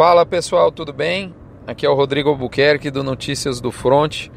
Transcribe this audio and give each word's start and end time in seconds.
Fala 0.00 0.24
pessoal, 0.24 0.72
tudo 0.72 0.94
bem? 0.94 1.34
Aqui 1.66 1.84
é 1.84 1.90
o 1.90 1.94
Rodrigo 1.94 2.30
Albuquerque 2.30 2.90
do 2.90 3.04
Notícias 3.04 3.60
do 3.60 3.70
Front. 3.70 4.28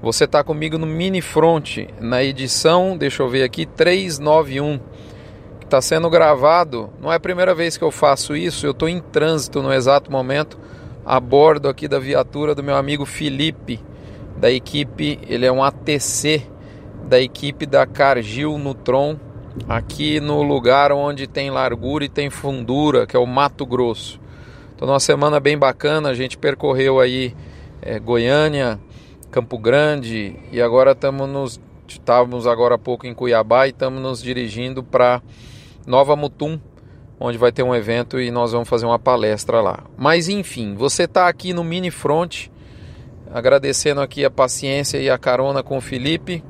Você 0.00 0.24
está 0.24 0.42
comigo 0.42 0.78
no 0.78 0.86
Mini 0.86 1.20
Front, 1.20 1.76
na 2.00 2.24
edição, 2.24 2.96
deixa 2.96 3.22
eu 3.22 3.28
ver 3.28 3.42
aqui, 3.42 3.66
391, 3.66 4.80
que 5.58 5.66
está 5.66 5.78
sendo 5.82 6.08
gravado. 6.08 6.88
Não 6.98 7.12
é 7.12 7.16
a 7.16 7.20
primeira 7.20 7.54
vez 7.54 7.76
que 7.76 7.84
eu 7.84 7.90
faço 7.90 8.34
isso, 8.34 8.64
eu 8.64 8.70
estou 8.70 8.88
em 8.88 8.98
trânsito 8.98 9.62
no 9.62 9.70
exato 9.70 10.10
momento, 10.10 10.58
a 11.04 11.20
bordo 11.20 11.68
aqui 11.68 11.86
da 11.86 11.98
viatura 11.98 12.54
do 12.54 12.64
meu 12.64 12.74
amigo 12.74 13.04
Felipe, 13.04 13.78
da 14.38 14.50
equipe, 14.50 15.18
ele 15.28 15.44
é 15.44 15.52
um 15.52 15.62
ATC 15.62 16.46
da 17.04 17.20
equipe 17.20 17.66
da 17.66 17.84
Cargill 17.84 18.56
Nutron, 18.56 19.18
aqui 19.68 20.18
no 20.18 20.42
lugar 20.42 20.92
onde 20.92 21.26
tem 21.26 21.50
largura 21.50 22.06
e 22.06 22.08
tem 22.08 22.30
fundura, 22.30 23.06
que 23.06 23.14
é 23.14 23.20
o 23.20 23.26
Mato 23.26 23.66
Grosso. 23.66 24.18
Então, 24.80 24.88
uma 24.88 24.98
semana 24.98 25.38
bem 25.38 25.58
bacana, 25.58 26.08
a 26.08 26.14
gente 26.14 26.38
percorreu 26.38 27.00
aí 27.00 27.36
é, 27.82 27.98
Goiânia, 27.98 28.80
Campo 29.30 29.58
Grande 29.58 30.34
e 30.50 30.58
agora 30.58 30.92
estamos 30.92 31.28
nos 31.28 31.60
estávamos 31.86 32.46
agora 32.46 32.76
há 32.76 32.78
pouco 32.78 33.06
em 33.06 33.12
Cuiabá 33.12 33.66
e 33.66 33.72
estamos 33.72 34.00
nos 34.00 34.22
dirigindo 34.22 34.82
para 34.82 35.20
Nova 35.86 36.16
Mutum, 36.16 36.58
onde 37.20 37.36
vai 37.36 37.52
ter 37.52 37.62
um 37.62 37.74
evento 37.74 38.18
e 38.18 38.30
nós 38.30 38.52
vamos 38.52 38.70
fazer 38.70 38.86
uma 38.86 38.98
palestra 38.98 39.60
lá. 39.60 39.80
Mas 39.98 40.30
enfim, 40.30 40.74
você 40.74 41.02
está 41.02 41.28
aqui 41.28 41.52
no 41.52 41.62
Mini 41.62 41.90
Front, 41.90 42.46
agradecendo 43.34 44.00
aqui 44.00 44.24
a 44.24 44.30
paciência 44.30 44.96
e 44.96 45.10
a 45.10 45.18
carona 45.18 45.62
com 45.62 45.76
o 45.76 45.82
Felipe. 45.82 46.42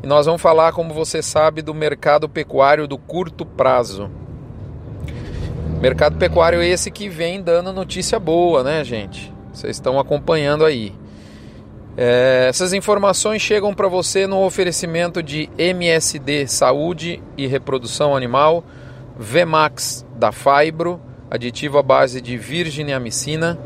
E 0.00 0.06
nós 0.06 0.26
vamos 0.26 0.40
falar, 0.40 0.72
como 0.74 0.94
você 0.94 1.20
sabe, 1.20 1.60
do 1.60 1.74
mercado 1.74 2.28
pecuário 2.28 2.86
do 2.86 2.96
curto 2.96 3.44
prazo. 3.44 4.08
Mercado 5.84 6.16
pecuário 6.16 6.62
esse 6.62 6.90
que 6.90 7.10
vem 7.10 7.42
dando 7.42 7.70
notícia 7.70 8.18
boa, 8.18 8.64
né, 8.64 8.82
gente? 8.82 9.30
Vocês 9.52 9.76
estão 9.76 10.00
acompanhando 10.00 10.64
aí. 10.64 10.94
É, 11.94 12.46
essas 12.48 12.72
informações 12.72 13.42
chegam 13.42 13.74
para 13.74 13.86
você 13.86 14.26
no 14.26 14.42
oferecimento 14.42 15.22
de 15.22 15.50
MSD 15.58 16.46
Saúde 16.46 17.22
e 17.36 17.46
Reprodução 17.46 18.16
Animal, 18.16 18.64
Vemax 19.18 20.06
da 20.16 20.32
Fibro, 20.32 20.98
aditivo 21.30 21.76
à 21.76 21.82
base 21.82 22.18
de 22.18 22.38
virginiamicina, 22.38 23.58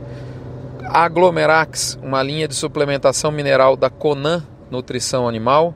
Aglomerax, 0.86 2.00
uma 2.02 2.20
linha 2.20 2.48
de 2.48 2.56
suplementação 2.56 3.30
mineral 3.30 3.76
da 3.76 3.90
Conan 3.90 4.42
Nutrição 4.68 5.28
Animal, 5.28 5.72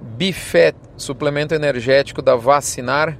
Bifet, 0.00 0.74
suplemento 0.96 1.54
energético 1.54 2.20
da 2.20 2.34
Vacinar, 2.34 3.16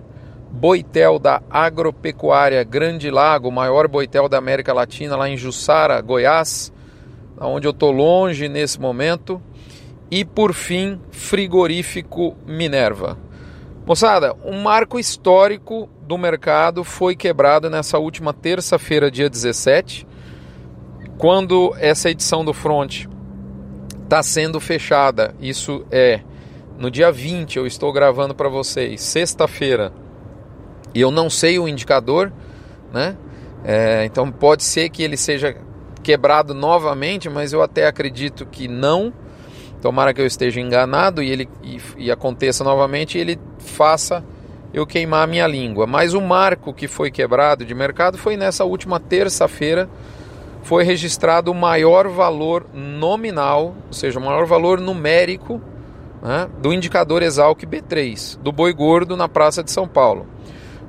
boitel 0.54 1.18
da 1.18 1.42
Agropecuária 1.50 2.62
Grande 2.62 3.10
Lago, 3.10 3.50
maior 3.50 3.88
boitel 3.88 4.28
da 4.28 4.38
América 4.38 4.72
Latina, 4.72 5.16
lá 5.16 5.28
em 5.28 5.36
Jussara, 5.36 6.00
Goiás, 6.00 6.72
onde 7.38 7.66
eu 7.66 7.72
estou 7.72 7.90
longe 7.90 8.48
nesse 8.48 8.80
momento. 8.80 9.42
E 10.10 10.24
por 10.24 10.54
fim, 10.54 11.00
frigorífico 11.10 12.36
Minerva. 12.46 13.18
Moçada, 13.84 14.34
um 14.44 14.62
marco 14.62 14.98
histórico 14.98 15.88
do 16.02 16.16
mercado 16.16 16.84
foi 16.84 17.16
quebrado 17.16 17.68
nessa 17.68 17.98
última 17.98 18.32
terça-feira, 18.32 19.10
dia 19.10 19.28
17, 19.28 20.06
quando 21.18 21.74
essa 21.78 22.10
edição 22.10 22.44
do 22.44 22.54
Front 22.54 23.06
está 24.04 24.22
sendo 24.22 24.60
fechada. 24.60 25.34
Isso 25.40 25.84
é 25.90 26.20
no 26.78 26.90
dia 26.90 27.10
20, 27.10 27.56
eu 27.56 27.66
estou 27.66 27.92
gravando 27.92 28.34
para 28.34 28.48
vocês, 28.48 29.00
sexta-feira 29.02 30.03
e 30.94 31.00
eu 31.00 31.10
não 31.10 31.28
sei 31.28 31.58
o 31.58 31.66
indicador, 31.66 32.32
né? 32.92 33.16
É, 33.64 34.04
então 34.04 34.30
pode 34.30 34.62
ser 34.62 34.90
que 34.90 35.02
ele 35.02 35.16
seja 35.16 35.56
quebrado 36.02 36.54
novamente, 36.54 37.28
mas 37.28 37.52
eu 37.52 37.62
até 37.62 37.86
acredito 37.86 38.46
que 38.46 38.68
não. 38.68 39.12
Tomara 39.80 40.14
que 40.14 40.20
eu 40.20 40.26
esteja 40.26 40.60
enganado 40.60 41.22
e 41.22 41.30
ele 41.30 41.48
e, 41.62 41.80
e 41.96 42.10
aconteça 42.10 42.62
novamente 42.62 43.18
e 43.18 43.20
ele 43.20 43.38
faça 43.58 44.24
eu 44.72 44.86
queimar 44.86 45.24
a 45.24 45.26
minha 45.26 45.46
língua. 45.46 45.86
Mas 45.86 46.14
o 46.14 46.20
marco 46.20 46.74
que 46.74 46.88
foi 46.88 47.10
quebrado 47.10 47.64
de 47.64 47.74
mercado 47.74 48.18
foi 48.18 48.36
nessa 48.36 48.64
última 48.64 48.98
terça-feira. 48.98 49.88
Foi 50.62 50.82
registrado 50.82 51.50
o 51.50 51.54
maior 51.54 52.08
valor 52.08 52.66
nominal, 52.72 53.74
ou 53.86 53.92
seja, 53.92 54.18
o 54.18 54.22
maior 54.22 54.46
valor 54.46 54.80
numérico 54.80 55.60
né, 56.22 56.48
do 56.58 56.72
indicador 56.72 57.22
Exalc 57.22 57.60
B3, 57.64 58.38
do 58.38 58.50
boi 58.50 58.72
gordo 58.72 59.16
na 59.16 59.28
Praça 59.28 59.62
de 59.62 59.70
São 59.70 59.86
Paulo. 59.86 60.26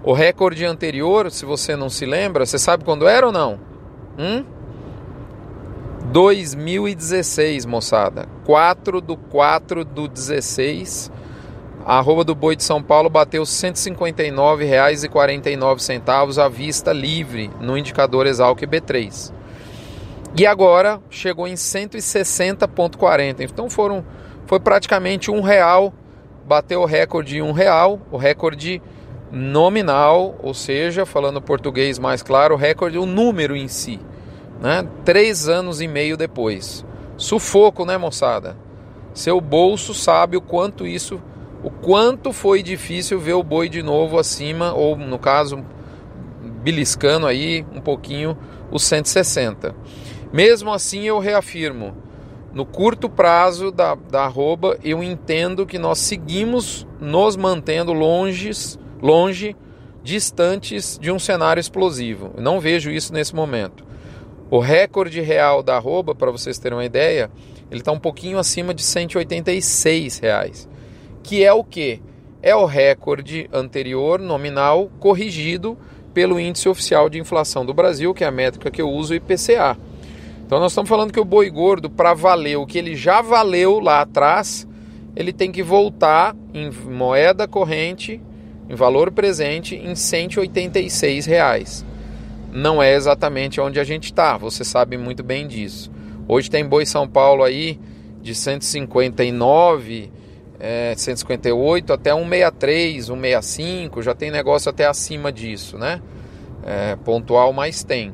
O 0.04 0.14
recorde 0.14 0.66
anterior, 0.66 1.32
se 1.32 1.46
você 1.46 1.76
não 1.76 1.90
se 1.90 2.06
lembra, 2.06 2.46
você 2.46 2.60
sabe 2.60 2.84
quando 2.84 3.08
era 3.08 3.26
ou 3.26 3.32
não? 3.32 3.60
Hum? 4.18 4.46
2016, 6.12 7.66
moçada. 7.66 8.28
4 8.46 9.02
do 9.02 9.18
4 9.18 9.84
do 9.84 10.08
16. 10.08 11.12
A 11.86 11.98
arroba 11.98 12.24
do 12.24 12.34
boi 12.34 12.56
de 12.56 12.64
São 12.64 12.82
Paulo 12.82 13.10
bateu 13.10 13.44
R$ 13.44 13.50
159,49 13.50 16.44
à 16.44 16.50
vista 16.50 16.94
livre 16.94 17.52
no 17.60 17.78
indicador 17.78 18.26
Exalc 18.26 18.62
B3. 18.62 19.34
E 20.38 20.46
agora 20.46 21.02
chegou 21.10 21.48
em 21.48 21.54
160,40. 21.54 23.42
Então 23.42 23.70
foram, 23.70 24.06
foi 24.46 24.60
praticamente 24.60 25.30
um 25.30 25.42
real. 25.42 25.94
Bateu 26.46 26.82
o 26.82 26.86
recorde 26.86 27.38
em 27.38 27.42
um 27.42 27.52
real. 27.52 28.00
O 28.12 28.18
recorde 28.18 28.82
nominal, 29.36 30.34
ou 30.42 30.54
seja, 30.54 31.06
falando 31.06 31.42
português 31.42 32.00
mais 32.00 32.24
claro, 32.24 32.56
recorde, 32.56 32.98
o 32.98 33.06
número 33.06 33.54
em 33.54 33.68
si. 33.68 34.00
Né? 34.62 34.88
Três 35.04 35.50
anos 35.50 35.82
e 35.82 35.88
meio 35.90 36.16
depois. 36.16 36.86
Sufoco, 37.18 37.86
né, 37.86 37.98
moçada? 37.98 38.56
Seu 39.14 39.42
bolso 39.42 39.94
sabe 39.94 40.38
o 40.38 40.42
quanto 40.42 40.88
isso, 40.88 41.22
o 41.62 41.70
quanto 41.70 42.32
foi 42.32 42.64
difícil 42.64 43.20
ver 43.20 43.34
o 43.34 43.44
boi 43.44 43.68
de 43.68 43.84
novo 43.84 44.18
acima, 44.18 44.74
ou 44.74 44.96
no 44.96 45.20
caso, 45.20 45.66
beliscando 46.64 47.28
aí 47.28 47.66
um 47.76 47.82
pouquinho 47.82 48.38
os 48.72 48.84
160. 48.84 49.76
Mesmo 50.32 50.72
assim, 50.72 51.04
eu 51.04 51.20
reafirmo, 51.20 51.94
no 52.54 52.66
curto 52.66 53.10
prazo 53.10 53.70
da, 53.70 53.96
da 53.96 54.24
arroba, 54.24 54.78
eu 54.82 55.04
entendo 55.04 55.66
que 55.66 55.78
nós 55.78 56.00
seguimos 56.00 56.88
nos 57.02 57.36
mantendo 57.36 57.92
longes 57.92 58.80
longe, 59.06 59.56
distantes 60.04 60.98
de 61.00 61.12
um 61.12 61.20
cenário 61.20 61.62
explosivo. 61.62 62.32
Não 62.40 62.60
vejo 62.60 62.90
isso 62.90 63.14
nesse 63.14 63.36
momento. 63.36 63.86
O 64.50 64.58
recorde 64.58 65.22
real 65.22 65.62
da 65.62 65.76
arroba, 65.76 66.16
para 66.16 66.32
vocês 66.32 66.58
terem 66.58 66.76
uma 66.76 66.86
ideia, 66.86 67.30
ele 67.70 67.82
está 67.82 67.92
um 67.92 68.00
pouquinho 68.00 68.40
acima 68.40 68.74
de 68.74 68.82
186 68.82 70.18
reais, 70.18 70.68
que 71.22 71.44
é 71.44 71.54
o 71.54 71.64
que? 71.64 72.02
É 72.42 72.56
o 72.56 72.66
recorde 72.66 73.48
anterior 73.54 74.20
nominal 74.20 74.90
corrigido 75.00 75.78
pelo 76.12 76.40
índice 76.40 76.68
oficial 76.68 77.08
de 77.08 77.20
inflação 77.20 77.64
do 77.64 77.76
Brasil, 77.76 78.12
que 78.12 78.24
é 78.24 78.28
a 78.28 78.32
métrica 78.32 78.72
que 78.72 78.82
eu 78.82 78.90
uso, 78.90 79.14
o 79.14 79.16
IPCA. 79.16 79.78
Então 80.46 80.60
nós 80.60 80.72
estamos 80.72 80.90
falando 80.90 81.14
que 81.14 81.20
o 81.20 81.26
boi 81.26 81.50
gordo, 81.52 81.92
para 81.92 82.16
valer 82.16 82.58
o 82.58 82.66
que 82.66 82.80
ele 82.80 82.96
já 82.96 83.22
valeu 83.22 83.80
lá 83.80 84.02
atrás, 84.02 84.68
ele 85.16 85.32
tem 85.32 85.52
que 85.52 85.62
voltar 85.62 86.36
em 86.54 86.72
moeda 86.72 87.48
corrente 87.48 88.20
em 88.70 88.76
valor 88.76 89.12
presente 89.12 89.76
em 89.76 89.96
186 89.96 91.26
reais. 91.26 91.86
Não 92.52 92.82
é 92.82 92.94
exatamente 92.96 93.60
onde 93.60 93.80
a 93.80 93.84
gente 93.84 94.06
está, 94.06 94.38
você 94.38 94.64
sabe 94.64 94.98
muito 94.98 95.24
bem 95.24 95.48
disso. 95.48 95.92
Hoje 96.28 96.50
tem 96.50 96.66
boi 96.66 96.86
São 96.86 97.08
Paulo 97.08 97.44
aí 97.44 97.80
de 98.22 98.34
159, 98.34 100.12
é, 100.60 100.94
158 100.96 101.94
até 101.94 102.14
163, 102.14 103.06
165, 103.06 104.02
já 104.02 104.16
tem 104.16 104.32
negócio 104.32 104.70
até 104.70 104.86
acima 104.86 105.32
disso, 105.32 105.78
né? 105.78 106.02
É, 106.66 106.96
pontual, 106.96 107.54
mas 107.54 107.84
tem. 107.84 108.12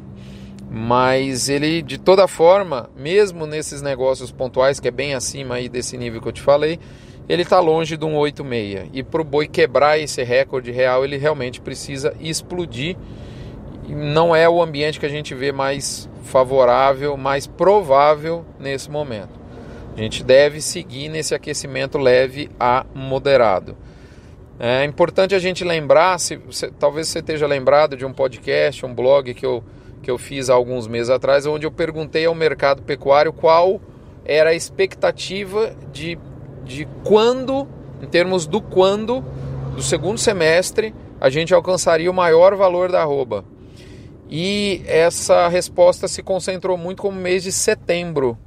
Mas 0.69 1.47
ele, 1.47 1.81
de 1.81 1.97
toda 1.97 2.27
forma, 2.27 2.89
mesmo 2.97 3.45
nesses 3.45 3.81
negócios 3.81 4.31
pontuais, 4.31 4.79
que 4.79 4.87
é 4.87 4.91
bem 4.91 5.13
acima 5.13 5.55
aí 5.55 5.69
desse 5.69 5.97
nível 5.97 6.21
que 6.21 6.27
eu 6.27 6.33
te 6.33 6.41
falei, 6.41 6.79
ele 7.27 7.43
está 7.43 7.59
longe 7.59 7.95
de 7.97 8.05
um 8.05 8.17
86. 8.17 8.89
E 8.93 9.03
para 9.03 9.21
o 9.21 9.23
boi 9.23 9.47
quebrar 9.47 9.99
esse 9.99 10.23
recorde 10.23 10.71
real, 10.71 11.03
ele 11.03 11.17
realmente 11.17 11.61
precisa 11.61 12.13
explodir. 12.19 12.97
Não 13.87 14.35
é 14.35 14.49
o 14.49 14.61
ambiente 14.61 14.99
que 14.99 15.05
a 15.05 15.09
gente 15.09 15.33
vê 15.33 15.51
mais 15.51 16.09
favorável, 16.23 17.17
mais 17.17 17.47
provável 17.47 18.45
nesse 18.59 18.89
momento. 18.89 19.39
A 19.95 19.99
gente 19.99 20.23
deve 20.23 20.61
seguir 20.61 21.09
nesse 21.09 21.35
aquecimento 21.35 21.97
leve 21.97 22.49
a 22.59 22.85
moderado. 22.93 23.75
É 24.57 24.85
importante 24.85 25.33
a 25.33 25.39
gente 25.39 25.63
lembrar, 25.63 26.19
se, 26.19 26.39
se, 26.51 26.69
talvez 26.71 27.07
você 27.07 27.19
esteja 27.19 27.47
lembrado 27.47 27.97
de 27.97 28.05
um 28.05 28.13
podcast, 28.13 28.85
um 28.85 28.93
blog 28.93 29.33
que 29.33 29.45
eu, 29.45 29.63
que 30.03 30.11
eu 30.11 30.17
fiz 30.17 30.49
há 30.49 30.53
alguns 30.53 30.87
meses 30.87 31.09
atrás, 31.09 31.45
onde 31.45 31.65
eu 31.65 31.71
perguntei 31.71 32.25
ao 32.25 32.35
mercado 32.35 32.83
pecuário 32.83 33.33
qual 33.33 33.81
era 34.23 34.51
a 34.51 34.53
expectativa 34.53 35.75
de 35.91 36.17
de 36.63 36.87
quando, 37.03 37.67
em 38.01 38.07
termos 38.07 38.47
do 38.47 38.61
quando, 38.61 39.23
do 39.75 39.81
segundo 39.81 40.17
semestre, 40.17 40.93
a 41.19 41.29
gente 41.29 41.53
alcançaria 41.53 42.09
o 42.09 42.13
maior 42.13 42.55
valor 42.55 42.91
da 42.91 43.01
arroba. 43.01 43.45
E 44.29 44.81
essa 44.85 45.47
resposta 45.47 46.07
se 46.07 46.23
concentrou 46.23 46.77
muito 46.77 47.01
como 47.01 47.19
mês 47.19 47.43
de 47.43 47.51
setembro. 47.51 48.37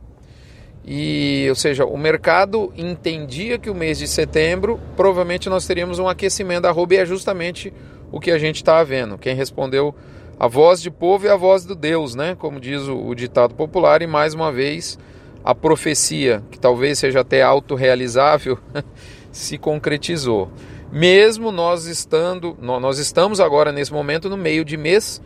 E, 0.87 1.47
ou 1.49 1.55
seja, 1.55 1.85
o 1.85 1.97
mercado 1.97 2.73
entendia 2.77 3.59
que 3.59 3.71
o 3.71 3.75
mês 3.75 3.99
de 3.99 4.07
setembro 4.07 4.79
provavelmente 4.97 5.49
nós 5.49 5.67
teríamos 5.67 5.99
um 5.99 6.09
aquecimento 6.09 6.63
da 6.63 6.71
arroba 6.71 6.95
e 6.95 6.97
é 6.99 7.07
justamente 7.07 7.73
o 8.11 8.21
que 8.21 8.31
a 8.31 8.39
gente 8.39 8.57
está 8.57 8.83
vendo. 8.83 9.17
Quem 9.17 9.35
respondeu 9.35 9.95
a 10.39 10.47
voz 10.47 10.83
de 10.83 10.91
povo 10.91 11.27
e 11.27 11.29
a 11.29 11.37
voz 11.37 11.65
do 11.65 11.75
Deus, 11.75 12.15
né? 12.15 12.35
Como 12.39 12.61
diz 12.61 12.83
o, 12.83 12.97
o 12.97 13.15
ditado 13.15 13.55
popular, 13.55 14.03
e 14.03 14.07
mais 14.07 14.35
uma 14.35 14.53
vez 14.53 14.99
a 15.45 15.55
profecia, 15.55 16.43
que 16.51 16.59
talvez 16.59 16.99
seja 16.99 17.21
até 17.21 17.43
autorrealizável, 17.43 18.59
se 19.31 19.59
concretizou. 19.59 20.51
Mesmo 20.91 21.53
nós 21.53 21.87
estando, 21.87 22.57
nós 22.61 22.99
estamos 22.99 23.41
agora 23.41 23.71
nesse 23.71 23.93
momento 23.93 24.31
no 24.31 24.37
meio 24.37 24.65
de 24.65 24.77
mês, 24.77 25.21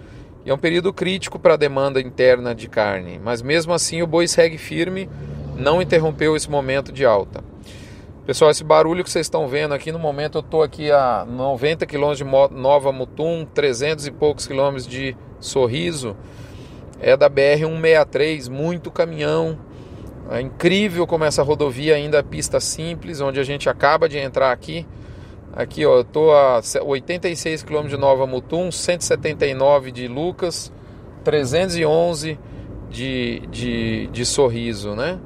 e 0.44 0.50
é 0.50 0.54
um 0.54 0.58
período 0.58 0.92
crítico 0.92 1.38
para 1.38 1.54
a 1.54 1.58
demanda 1.58 2.00
interna 2.00 2.54
de 2.54 2.68
carne, 2.68 3.20
mas 3.22 3.42
mesmo 3.42 3.72
assim 3.72 4.02
o 4.02 4.06
boi 4.06 4.26
segue 4.26 4.58
firme, 4.58 5.08
não 5.56 5.80
interrompeu 5.80 6.34
esse 6.34 6.50
momento 6.50 6.90
de 6.90 7.04
alta. 7.04 7.44
Pessoal, 8.26 8.50
esse 8.50 8.64
barulho 8.64 9.02
que 9.04 9.10
vocês 9.10 9.26
estão 9.26 9.48
vendo 9.48 9.72
aqui 9.72 9.90
no 9.92 9.98
momento, 9.98 10.38
eu 10.38 10.40
estou 10.40 10.62
aqui 10.62 10.90
a 10.90 11.24
90 11.26 11.86
quilômetros 11.86 12.18
de 12.18 12.54
Nova 12.54 12.92
Mutum, 12.92 13.46
300 13.54 14.06
e 14.06 14.10
poucos 14.10 14.46
quilômetros 14.46 14.86
de 14.86 15.16
Sorriso, 15.40 16.16
é 17.00 17.16
da 17.16 17.28
BR 17.28 17.60
163, 17.60 18.48
muito 18.48 18.90
caminhão. 18.90 19.58
É 20.30 20.40
incrível 20.40 21.06
como 21.06 21.24
essa 21.24 21.42
rodovia 21.42 21.94
ainda 21.94 22.18
é 22.18 22.22
pista 22.22 22.60
simples, 22.60 23.20
onde 23.20 23.40
a 23.40 23.44
gente 23.44 23.68
acaba 23.68 24.08
de 24.08 24.18
entrar 24.18 24.52
aqui. 24.52 24.86
Aqui, 25.54 25.86
ó, 25.86 25.98
eu 25.98 26.04
tô 26.04 26.30
a 26.32 26.60
86 26.84 27.62
km 27.62 27.86
de 27.86 27.96
Nova 27.96 28.26
Mutum, 28.26 28.70
179 28.70 29.90
de 29.90 30.06
Lucas, 30.06 30.70
311 31.24 32.38
de, 32.90 33.42
de, 33.50 34.06
de 34.08 34.26
Sorriso, 34.26 34.94
né? 34.94 35.18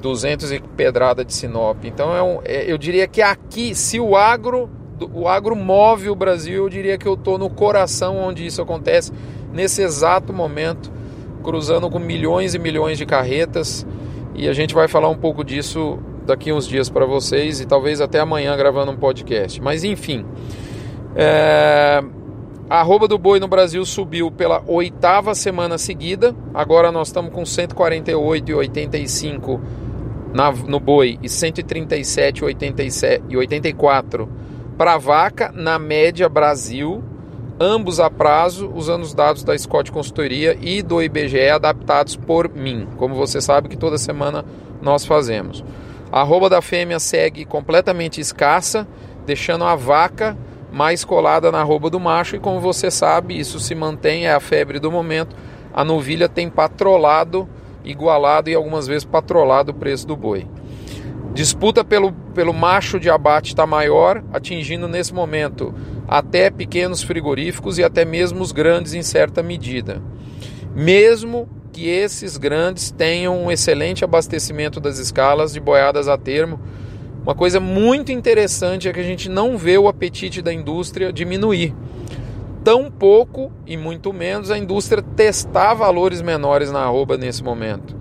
200 0.00 0.52
e 0.52 0.60
pedrada 0.60 1.24
de 1.24 1.32
Sinop. 1.32 1.84
Então 1.84 2.14
é 2.14 2.22
um, 2.22 2.40
é, 2.44 2.70
eu 2.70 2.76
diria 2.76 3.06
que 3.06 3.22
aqui, 3.22 3.74
se 3.74 3.98
o 4.00 4.16
agro, 4.16 4.68
o 5.12 5.28
agro 5.28 5.56
move 5.56 6.10
o 6.10 6.14
Brasil, 6.14 6.64
eu 6.64 6.68
diria 6.68 6.98
que 6.98 7.06
eu 7.06 7.14
estou 7.14 7.38
no 7.38 7.48
coração 7.48 8.18
onde 8.18 8.44
isso 8.44 8.60
acontece, 8.60 9.12
nesse 9.52 9.80
exato 9.80 10.32
momento, 10.32 10.92
cruzando 11.42 11.88
com 11.88 11.98
milhões 11.98 12.54
e 12.54 12.58
milhões 12.58 12.98
de 12.98 13.06
carretas. 13.06 13.86
E 14.34 14.48
a 14.48 14.52
gente 14.52 14.74
vai 14.74 14.88
falar 14.88 15.08
um 15.08 15.16
pouco 15.16 15.44
disso 15.44 16.00
daqui 16.26 16.52
uns 16.52 16.66
dias 16.66 16.90
para 16.90 17.06
vocês 17.06 17.60
e 17.60 17.66
talvez 17.66 18.00
até 18.00 18.18
amanhã 18.18 18.56
gravando 18.56 18.90
um 18.90 18.96
podcast. 18.96 19.62
Mas 19.62 19.84
enfim, 19.84 20.26
é... 21.14 22.02
a 22.68 22.80
arroba 22.80 23.06
do 23.06 23.16
boi 23.16 23.38
no 23.38 23.46
Brasil 23.46 23.84
subiu 23.84 24.28
pela 24.30 24.60
oitava 24.66 25.34
semana 25.34 25.76
seguida. 25.78 26.34
Agora 26.52 26.90
nós 26.90 27.06
estamos 27.08 27.32
com 27.32 27.42
148,85 27.42 29.60
na, 30.32 30.50
no 30.50 30.80
boi 30.80 31.16
e 31.22 31.28
137,84 31.28 34.28
para 34.76 34.98
vaca 34.98 35.52
na 35.54 35.78
média 35.78 36.28
Brasil, 36.28 37.04
ambos 37.58 38.00
a 38.00 38.10
prazo, 38.10 38.70
usando 38.74 39.02
os 39.02 39.14
dados 39.14 39.44
da 39.44 39.56
Scott 39.56 39.92
Consultoria 39.92 40.56
e 40.60 40.82
do 40.82 41.02
IBGE 41.02 41.50
adaptados 41.50 42.16
por 42.16 42.48
mim, 42.48 42.88
como 42.96 43.14
você 43.14 43.40
sabe 43.40 43.68
que 43.68 43.76
toda 43.76 43.98
semana 43.98 44.44
nós 44.82 45.04
fazemos. 45.04 45.64
A 46.10 46.20
arroba 46.20 46.48
da 46.48 46.60
fêmea 46.60 46.98
segue 46.98 47.44
completamente 47.44 48.20
escassa, 48.20 48.86
deixando 49.26 49.64
a 49.64 49.74
vaca 49.74 50.36
mais 50.72 51.04
colada 51.04 51.52
na 51.52 51.60
arroba 51.60 51.88
do 51.88 52.00
macho, 52.00 52.36
e 52.36 52.40
como 52.40 52.60
você 52.60 52.90
sabe, 52.90 53.38
isso 53.38 53.60
se 53.60 53.74
mantém, 53.74 54.26
é 54.26 54.34
a 54.34 54.40
febre 54.40 54.78
do 54.78 54.90
momento. 54.90 55.36
A 55.72 55.84
novilha 55.84 56.28
tem 56.28 56.48
patrolado 56.48 57.48
igualado 57.84 58.48
e 58.48 58.54
algumas 58.54 58.86
vezes 58.86 59.04
patrolado 59.04 59.70
o 59.70 59.74
preço 59.74 60.06
do 60.06 60.16
boi. 60.16 60.46
Disputa 61.34 61.84
pelo, 61.84 62.12
pelo 62.34 62.54
macho 62.54 62.98
de 62.98 63.10
abate 63.10 63.48
está 63.48 63.66
maior, 63.66 64.22
atingindo 64.32 64.88
nesse 64.88 65.12
momento 65.12 65.74
até 66.18 66.48
pequenos 66.48 67.02
frigoríficos 67.02 67.76
e 67.76 67.82
até 67.82 68.04
mesmo 68.04 68.40
os 68.40 68.52
grandes 68.52 68.94
em 68.94 69.02
certa 69.02 69.42
medida. 69.42 70.00
Mesmo 70.72 71.48
que 71.72 71.88
esses 71.88 72.36
grandes 72.36 72.92
tenham 72.92 73.36
um 73.42 73.50
excelente 73.50 74.04
abastecimento 74.04 74.78
das 74.78 75.00
escalas 75.00 75.52
de 75.52 75.58
boiadas 75.58 76.06
a 76.06 76.16
termo, 76.16 76.60
uma 77.24 77.34
coisa 77.34 77.58
muito 77.58 78.12
interessante 78.12 78.88
é 78.88 78.92
que 78.92 79.00
a 79.00 79.04
gente 79.04 79.28
não 79.28 79.58
vê 79.58 79.76
o 79.76 79.88
apetite 79.88 80.40
da 80.40 80.52
indústria 80.52 81.12
diminuir 81.12 81.74
tão 82.62 82.88
pouco 82.92 83.50
e 83.66 83.76
muito 83.76 84.12
menos 84.12 84.52
a 84.52 84.56
indústria 84.56 85.02
testar 85.02 85.74
valores 85.74 86.22
menores 86.22 86.70
na 86.70 86.78
arroba 86.84 87.16
nesse 87.16 87.42
momento. 87.42 87.96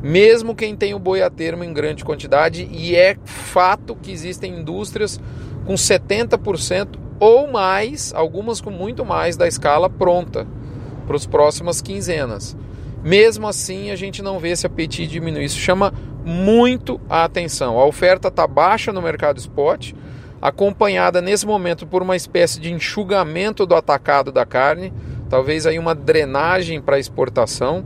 Mesmo 0.00 0.54
quem 0.54 0.76
tem 0.76 0.94
o 0.94 0.98
boi 1.00 1.22
a 1.22 1.28
termo 1.28 1.64
em 1.64 1.72
grande 1.72 2.04
quantidade, 2.04 2.68
e 2.70 2.94
é 2.94 3.16
fato 3.24 3.96
que 4.00 4.12
existem 4.12 4.60
indústrias 4.60 5.20
com 5.66 5.74
70% 5.74 7.07
ou 7.20 7.48
mais, 7.48 8.12
algumas 8.14 8.60
com 8.60 8.70
muito 8.70 9.04
mais 9.04 9.36
da 9.36 9.46
escala 9.46 9.88
pronta 9.90 10.46
para 11.06 11.16
as 11.16 11.26
próximas 11.26 11.80
quinzenas. 11.80 12.56
Mesmo 13.02 13.46
assim, 13.46 13.90
a 13.90 13.96
gente 13.96 14.22
não 14.22 14.38
vê 14.38 14.50
esse 14.50 14.66
apetite 14.66 15.06
diminuir. 15.12 15.44
Isso 15.44 15.58
chama 15.58 15.92
muito 16.24 17.00
a 17.08 17.24
atenção. 17.24 17.78
A 17.78 17.86
oferta 17.86 18.28
está 18.28 18.46
baixa 18.46 18.92
no 18.92 19.00
mercado 19.00 19.38
spot 19.38 19.92
acompanhada 20.40 21.20
nesse 21.20 21.46
momento 21.46 21.86
por 21.86 22.02
uma 22.02 22.16
espécie 22.16 22.60
de 22.60 22.72
enxugamento 22.72 23.66
do 23.66 23.74
atacado 23.74 24.30
da 24.30 24.46
carne, 24.46 24.92
talvez 25.28 25.66
aí 25.66 25.78
uma 25.78 25.94
drenagem 25.94 26.80
para 26.80 26.98
exportação, 26.98 27.84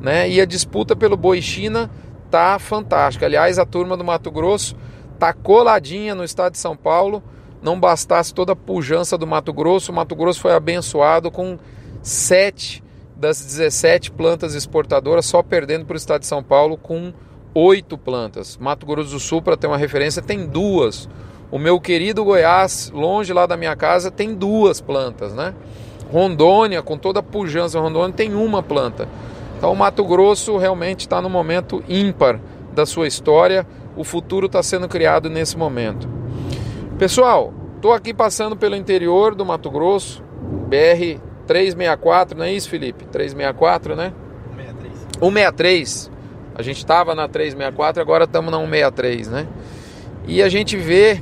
né? 0.00 0.28
E 0.28 0.40
a 0.40 0.44
disputa 0.44 0.96
pelo 0.96 1.16
boi 1.16 1.40
China 1.42 1.90
tá 2.30 2.58
fantástica. 2.58 3.26
Aliás, 3.26 3.58
a 3.58 3.66
turma 3.66 3.96
do 3.96 4.02
Mato 4.02 4.30
Grosso 4.30 4.74
tá 5.18 5.32
coladinha 5.32 6.14
no 6.14 6.24
estado 6.24 6.52
de 6.52 6.58
São 6.58 6.76
Paulo. 6.76 7.22
Não 7.62 7.78
bastasse 7.78 8.34
toda 8.34 8.52
a 8.52 8.56
pujança 8.56 9.16
do 9.16 9.26
Mato 9.26 9.52
Grosso, 9.52 9.92
o 9.92 9.94
Mato 9.94 10.16
Grosso 10.16 10.40
foi 10.40 10.52
abençoado 10.52 11.30
com 11.30 11.58
sete 12.02 12.82
das 13.16 13.44
17 13.44 14.10
plantas 14.10 14.56
exportadoras, 14.56 15.26
só 15.26 15.42
perdendo 15.44 15.86
para 15.86 15.94
o 15.94 15.96
estado 15.96 16.22
de 16.22 16.26
São 16.26 16.42
Paulo 16.42 16.76
com 16.76 17.12
oito 17.54 17.96
plantas. 17.96 18.56
Mato 18.56 18.84
Grosso 18.84 19.10
do 19.10 19.20
Sul, 19.20 19.40
para 19.40 19.56
ter 19.56 19.68
uma 19.68 19.76
referência, 19.76 20.20
tem 20.20 20.44
duas. 20.44 21.08
O 21.50 21.58
meu 21.58 21.80
querido 21.80 22.24
Goiás, 22.24 22.90
longe 22.92 23.32
lá 23.32 23.46
da 23.46 23.56
minha 23.56 23.76
casa, 23.76 24.10
tem 24.10 24.34
duas 24.34 24.80
plantas, 24.80 25.32
né? 25.34 25.54
Rondônia, 26.10 26.82
com 26.82 26.98
toda 26.98 27.20
a 27.20 27.22
pujança, 27.22 27.78
Rondônia 27.78 28.14
tem 28.14 28.34
uma 28.34 28.62
planta. 28.62 29.08
Então 29.56 29.72
o 29.72 29.76
Mato 29.76 30.04
Grosso 30.04 30.56
realmente 30.56 31.00
está 31.00 31.22
no 31.22 31.30
momento 31.30 31.84
ímpar 31.88 32.40
da 32.74 32.84
sua 32.84 33.06
história. 33.06 33.64
O 33.96 34.02
futuro 34.02 34.46
está 34.46 34.62
sendo 34.62 34.88
criado 34.88 35.30
nesse 35.30 35.56
momento. 35.56 36.21
Pessoal, 37.02 37.52
estou 37.74 37.92
aqui 37.92 38.14
passando 38.14 38.56
pelo 38.56 38.76
interior 38.76 39.34
do 39.34 39.44
Mato 39.44 39.68
Grosso, 39.68 40.22
BR 40.68 41.20
364, 41.48 42.38
não 42.38 42.44
é 42.44 42.52
isso, 42.52 42.70
Felipe? 42.70 43.06
364, 43.06 43.96
né? 43.96 44.12
163. 44.54 45.18
163. 45.18 46.10
A 46.54 46.62
gente 46.62 46.76
estava 46.76 47.12
na 47.16 47.26
364, 47.26 48.00
agora 48.00 48.22
estamos 48.22 48.52
na 48.52 48.58
163, 48.58 49.26
né? 49.26 49.48
E 50.28 50.40
a 50.44 50.48
gente 50.48 50.76
vê 50.76 51.20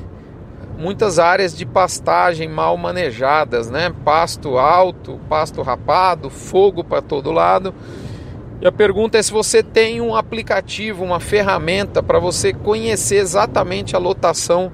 muitas 0.77 1.19
áreas 1.19 1.57
de 1.57 1.65
pastagem 1.65 2.47
mal 2.47 2.77
manejadas, 2.77 3.71
né? 3.71 3.91
Pasto 4.05 4.59
alto, 4.59 5.19
pasto 5.31 5.63
rapado, 5.63 6.29
fogo 6.29 6.85
para 6.85 7.01
todo 7.01 7.33
lado. 7.33 7.75
E 8.61 8.67
a 8.67 8.71
pergunta 8.71 9.17
é 9.17 9.23
se 9.23 9.33
você 9.33 9.63
tem 9.63 9.99
um 10.03 10.15
aplicativo, 10.15 11.03
uma 11.03 11.21
ferramenta 11.21 12.03
para 12.03 12.19
você 12.19 12.53
conhecer 12.53 13.17
exatamente 13.17 13.97
a 13.97 13.99
lotação 13.99 14.71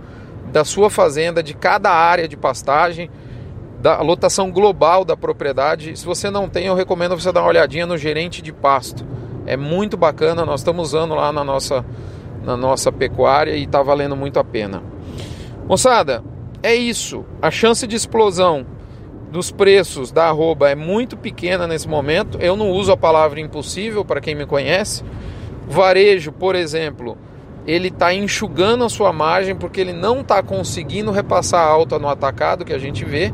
da 0.56 0.64
sua 0.64 0.88
fazenda, 0.88 1.42
de 1.42 1.52
cada 1.52 1.90
área 1.90 2.26
de 2.26 2.34
pastagem, 2.34 3.10
da 3.78 4.00
lotação 4.00 4.50
global 4.50 5.04
da 5.04 5.14
propriedade. 5.14 5.94
Se 5.98 6.06
você 6.06 6.30
não 6.30 6.48
tem, 6.48 6.64
eu 6.64 6.74
recomendo 6.74 7.14
você 7.14 7.30
dar 7.30 7.42
uma 7.42 7.50
olhadinha 7.50 7.84
no 7.84 7.98
gerente 7.98 8.40
de 8.40 8.54
pasto. 8.54 9.04
É 9.44 9.54
muito 9.54 9.98
bacana, 9.98 10.46
nós 10.46 10.60
estamos 10.60 10.94
usando 10.94 11.14
lá 11.14 11.30
na 11.30 11.44
nossa, 11.44 11.84
na 12.42 12.56
nossa 12.56 12.90
pecuária 12.90 13.54
e 13.54 13.64
está 13.64 13.82
valendo 13.82 14.16
muito 14.16 14.38
a 14.38 14.44
pena. 14.44 14.82
Moçada, 15.68 16.24
é 16.62 16.74
isso. 16.74 17.22
A 17.42 17.50
chance 17.50 17.86
de 17.86 17.94
explosão 17.94 18.64
dos 19.30 19.50
preços 19.50 20.10
da 20.10 20.24
arroba 20.28 20.70
é 20.70 20.74
muito 20.74 21.18
pequena 21.18 21.66
nesse 21.66 21.86
momento. 21.86 22.38
Eu 22.40 22.56
não 22.56 22.70
uso 22.70 22.92
a 22.92 22.96
palavra 22.96 23.40
impossível 23.40 24.06
para 24.06 24.22
quem 24.22 24.34
me 24.34 24.46
conhece. 24.46 25.04
Varejo, 25.68 26.32
por 26.32 26.54
exemplo, 26.54 27.18
ele 27.66 27.88
está 27.88 28.14
enxugando 28.14 28.84
a 28.84 28.88
sua 28.88 29.12
margem 29.12 29.54
porque 29.54 29.80
ele 29.80 29.92
não 29.92 30.20
está 30.20 30.42
conseguindo 30.42 31.10
repassar 31.10 31.66
alta 31.66 31.98
no 31.98 32.08
atacado 32.08 32.64
que 32.64 32.72
a 32.72 32.78
gente 32.78 33.04
vê. 33.04 33.32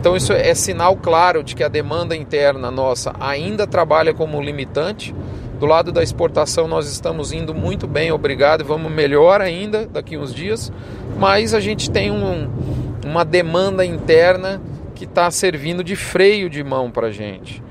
Então 0.00 0.16
isso 0.16 0.32
é 0.32 0.54
sinal 0.54 0.96
claro 0.96 1.42
de 1.42 1.54
que 1.54 1.62
a 1.62 1.68
demanda 1.68 2.16
interna 2.16 2.70
nossa 2.70 3.12
ainda 3.20 3.66
trabalha 3.66 4.14
como 4.14 4.40
limitante. 4.40 5.14
Do 5.58 5.66
lado 5.66 5.90
da 5.90 6.02
exportação 6.02 6.68
nós 6.68 6.90
estamos 6.90 7.32
indo 7.32 7.52
muito 7.52 7.86
bem, 7.86 8.12
obrigado, 8.12 8.64
vamos 8.64 8.92
melhor 8.92 9.40
ainda 9.40 9.86
daqui 9.86 10.16
uns 10.16 10.32
dias, 10.32 10.72
mas 11.18 11.52
a 11.52 11.58
gente 11.58 11.90
tem 11.90 12.12
um, 12.12 12.48
uma 13.04 13.24
demanda 13.24 13.84
interna 13.84 14.62
que 14.94 15.04
está 15.04 15.30
servindo 15.30 15.82
de 15.82 15.96
freio 15.96 16.48
de 16.48 16.62
mão 16.62 16.90
para 16.90 17.08
a 17.08 17.10
gente. 17.10 17.62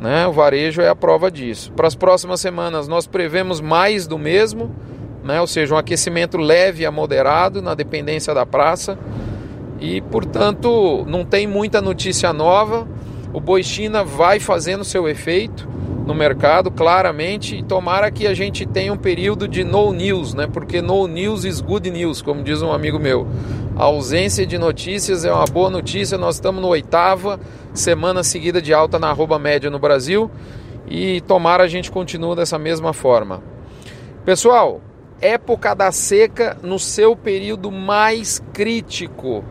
Né? 0.00 0.26
O 0.26 0.32
varejo 0.32 0.80
é 0.80 0.88
a 0.88 0.96
prova 0.96 1.30
disso. 1.30 1.72
Para 1.72 1.86
as 1.86 1.94
próximas 1.94 2.40
semanas, 2.40 2.88
nós 2.88 3.06
prevemos 3.06 3.60
mais 3.60 4.06
do 4.06 4.18
mesmo, 4.18 4.74
né? 5.30 5.40
ou 5.40 5.46
seja, 5.46 5.74
um 5.74 5.78
aquecimento 5.78 6.36
leve 6.36 6.84
a 6.84 6.90
moderado 6.90 7.62
na 7.62 7.74
dependência 7.74 8.34
da 8.34 8.44
praça. 8.44 8.98
E, 9.80 10.00
portanto, 10.02 11.04
não 11.08 11.24
tem 11.24 11.46
muita 11.46 11.80
notícia 11.80 12.32
nova. 12.32 12.86
O 13.32 13.40
Boi 13.40 13.62
China 13.62 14.04
vai 14.04 14.38
fazendo 14.38 14.84
seu 14.84 15.08
efeito 15.08 15.68
no 16.06 16.14
mercado, 16.14 16.70
claramente, 16.70 17.56
e 17.56 17.62
tomara 17.62 18.10
que 18.10 18.26
a 18.26 18.34
gente 18.34 18.66
tenha 18.66 18.92
um 18.92 18.96
período 18.96 19.46
de 19.46 19.62
no 19.62 19.92
news, 19.92 20.34
né? 20.34 20.48
Porque 20.52 20.82
no 20.82 21.06
news 21.06 21.44
is 21.44 21.60
good 21.60 21.88
news, 21.90 22.20
como 22.20 22.42
diz 22.42 22.60
um 22.62 22.72
amigo 22.72 22.98
meu. 22.98 23.26
A 23.76 23.84
ausência 23.84 24.44
de 24.44 24.58
notícias 24.58 25.24
é 25.24 25.32
uma 25.32 25.44
boa 25.46 25.70
notícia. 25.70 26.18
Nós 26.18 26.34
estamos 26.34 26.60
no 26.60 26.68
oitava 26.68 27.38
semana 27.72 28.22
seguida 28.22 28.60
de 28.60 28.74
alta 28.74 28.98
na 28.98 29.08
arroba 29.08 29.38
média 29.38 29.70
no 29.70 29.78
Brasil 29.78 30.30
e 30.88 31.20
tomara 31.22 31.64
a 31.64 31.68
gente 31.68 31.90
continue 31.90 32.34
dessa 32.34 32.58
mesma 32.58 32.92
forma. 32.92 33.42
Pessoal, 34.24 34.80
época 35.20 35.74
da 35.74 35.92
seca 35.92 36.56
no 36.62 36.78
seu 36.78 37.14
período 37.14 37.70
mais 37.70 38.42
crítico. 38.52 39.44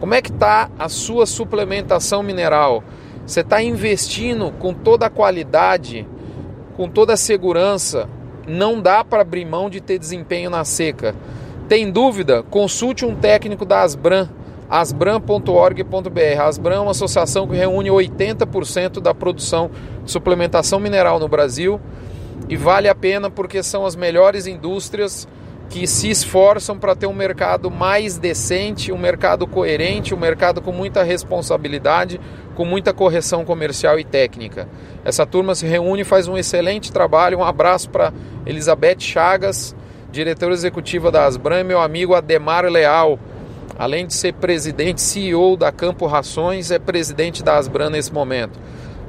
Como 0.00 0.14
é 0.14 0.20
que 0.20 0.30
está 0.30 0.68
a 0.78 0.88
sua 0.88 1.26
suplementação 1.26 2.22
mineral? 2.22 2.82
Você 3.24 3.40
está 3.40 3.62
investindo 3.62 4.50
com 4.58 4.74
toda 4.74 5.06
a 5.06 5.10
qualidade, 5.10 6.06
com 6.76 6.88
toda 6.88 7.12
a 7.12 7.16
segurança. 7.16 8.08
Não 8.48 8.80
dá 8.80 9.04
para 9.04 9.22
abrir 9.22 9.44
mão 9.44 9.70
de 9.70 9.80
ter 9.80 9.98
desempenho 9.98 10.50
na 10.50 10.64
seca. 10.64 11.14
Tem 11.68 11.88
dúvida? 11.90 12.42
Consulte 12.42 13.04
um 13.06 13.14
técnico 13.14 13.64
da 13.64 13.82
Asbran, 13.82 14.28
asbran.org.br. 14.68 16.40
Asbran 16.42 16.74
é 16.74 16.80
uma 16.80 16.90
associação 16.90 17.46
que 17.46 17.54
reúne 17.54 17.88
80% 17.88 19.00
da 19.00 19.14
produção 19.14 19.70
de 20.04 20.10
suplementação 20.10 20.80
mineral 20.80 21.20
no 21.20 21.28
Brasil 21.28 21.80
e 22.48 22.56
vale 22.56 22.88
a 22.88 22.94
pena 22.94 23.30
porque 23.30 23.62
são 23.62 23.86
as 23.86 23.96
melhores 23.96 24.46
indústrias 24.46 25.26
que 25.72 25.86
se 25.86 26.10
esforçam 26.10 26.78
para 26.78 26.94
ter 26.94 27.06
um 27.06 27.14
mercado 27.14 27.70
mais 27.70 28.18
decente, 28.18 28.92
um 28.92 28.98
mercado 28.98 29.46
coerente, 29.46 30.14
um 30.14 30.18
mercado 30.18 30.60
com 30.60 30.70
muita 30.70 31.02
responsabilidade, 31.02 32.20
com 32.54 32.66
muita 32.66 32.92
correção 32.92 33.42
comercial 33.42 33.98
e 33.98 34.04
técnica. 34.04 34.68
Essa 35.02 35.24
turma 35.24 35.54
se 35.54 35.66
reúne 35.66 36.02
e 36.02 36.04
faz 36.04 36.28
um 36.28 36.36
excelente 36.36 36.92
trabalho. 36.92 37.38
Um 37.38 37.44
abraço 37.44 37.88
para 37.88 38.12
Elizabeth 38.44 39.00
Chagas, 39.00 39.74
diretora 40.10 40.52
executiva 40.52 41.10
da 41.10 41.24
Asbram, 41.24 41.64
meu 41.64 41.80
amigo 41.80 42.14
Ademar 42.14 42.66
Leal. 42.66 43.18
Além 43.78 44.06
de 44.06 44.12
ser 44.12 44.34
presidente, 44.34 45.00
CEO 45.00 45.56
da 45.56 45.72
Campo 45.72 46.06
Rações, 46.06 46.70
é 46.70 46.78
presidente 46.78 47.42
da 47.42 47.56
Asbram 47.56 47.88
nesse 47.88 48.12
momento. 48.12 48.60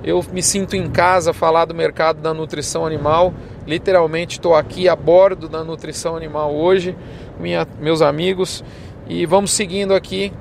Eu 0.04 0.24
me 0.32 0.44
sinto 0.44 0.76
em 0.76 0.90
casa 0.90 1.34
falar 1.34 1.66
do 1.66 1.74
mercado 1.74 2.22
da 2.22 2.34
nutrição 2.34 2.86
animal 2.86 3.34
Literalmente 3.66 4.38
estou 4.40 4.56
aqui 4.56 4.90
a 4.90 4.96
bordo 4.96 5.48
da 5.48 5.64
nutrição 5.64 6.18
animal 6.18 6.54
hoje, 6.54 6.96
minha, 7.40 7.66
meus 7.80 8.02
amigos, 8.02 8.64
e 9.08 9.26
vamos 9.26 9.52
seguindo 9.52 9.94
aqui 9.94 10.34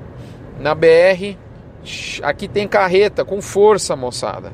na 0.59 0.75
BR. 0.75 1.37
Aqui 2.21 2.47
tem 2.47 2.67
carreta 2.67 3.23
com 3.23 3.41
força, 3.41 3.95
moçada. 3.95 4.51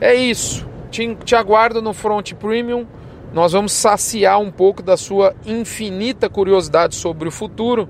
É 0.00 0.14
isso. 0.14 0.66
Te, 0.90 1.14
te 1.24 1.36
aguardo 1.36 1.80
no 1.80 1.92
Front 1.92 2.32
Premium. 2.34 2.86
Nós 3.32 3.52
vamos 3.52 3.72
saciar 3.72 4.40
um 4.40 4.50
pouco 4.50 4.82
da 4.82 4.96
sua 4.96 5.34
infinita 5.44 6.28
curiosidade 6.28 6.96
sobre 6.96 7.28
o 7.28 7.32
futuro 7.32 7.88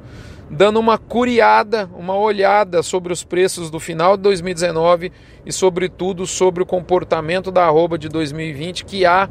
dando 0.49 0.79
uma 0.79 0.97
curiada, 0.97 1.91
uma 1.97 2.17
olhada 2.17 2.83
sobre 2.83 3.13
os 3.13 3.25
preços 3.25 3.71
do 3.71 3.81
final 3.81 4.17
de 4.17 4.23
2019 4.23 5.13
e, 5.45 5.53
sobretudo, 5.53 6.27
sobre 6.27 6.63
o 6.63 6.67
comportamento 6.67 7.51
da 7.51 7.65
arroba 7.65 7.99
de 7.99 8.09
2020 8.09 8.85
que 8.85 9.05
a 9.05 9.29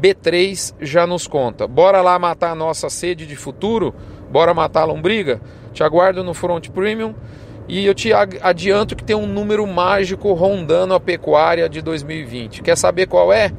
B3 0.00 0.74
já 0.80 1.06
nos 1.06 1.26
conta. 1.26 1.66
Bora 1.66 2.02
lá 2.02 2.18
matar 2.18 2.50
a 2.50 2.54
nossa 2.54 2.90
sede 2.90 3.26
de 3.26 3.36
futuro? 3.36 3.94
Bora 4.30 4.52
matar 4.52 4.82
a 4.82 4.86
lombriga? 4.86 5.40
Te 5.72 5.84
aguardo 5.84 6.24
no 6.24 6.34
Front 6.34 6.68
Premium 6.70 7.14
e 7.68 7.86
eu 7.86 7.94
te 7.94 8.12
adianto 8.12 8.96
que 8.96 9.04
tem 9.04 9.16
um 9.16 9.26
número 9.26 9.66
mágico 9.66 10.32
rondando 10.32 10.94
a 10.94 11.00
pecuária 11.00 11.68
de 11.68 11.80
2020. 11.80 12.62
Quer 12.62 12.76
saber 12.76 13.06
qual 13.06 13.32
é? 13.32 13.52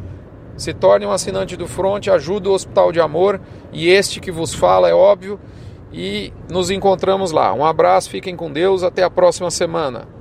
Se 0.58 0.74
torne 0.74 1.06
um 1.06 1.12
assinante 1.12 1.56
do 1.56 1.68
Front, 1.68 2.08
ajuda 2.08 2.50
o 2.50 2.54
Hospital 2.54 2.92
de 2.92 3.00
Amor 3.00 3.40
e 3.72 3.90
este 3.90 4.20
que 4.20 4.32
vos 4.32 4.54
fala 4.54 4.90
é 4.90 4.94
óbvio 4.94 5.40
e 5.92 6.34
nos 6.50 6.70
encontramos 6.70 7.32
lá. 7.32 7.54
Um 7.54 7.66
abraço, 7.66 8.10
fiquem 8.10 8.36
com 8.36 8.52
Deus, 8.52 8.84
até 8.84 9.04
a 9.04 9.10
próxima 9.10 9.50
semana. 9.52 10.17